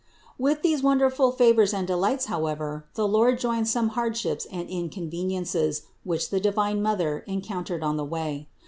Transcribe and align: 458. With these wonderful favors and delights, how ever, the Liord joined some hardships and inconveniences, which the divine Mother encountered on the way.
458. 0.39 0.49
With 0.49 0.61
these 0.63 0.83
wonderful 0.83 1.31
favors 1.31 1.73
and 1.75 1.85
delights, 1.85 2.25
how 2.25 2.47
ever, 2.47 2.85
the 2.95 3.07
Liord 3.07 3.37
joined 3.39 3.67
some 3.67 3.89
hardships 3.89 4.47
and 4.51 4.67
inconveniences, 4.67 5.83
which 6.03 6.31
the 6.31 6.39
divine 6.39 6.81
Mother 6.81 7.19
encountered 7.27 7.83
on 7.83 7.97
the 7.97 8.05
way. 8.05 8.47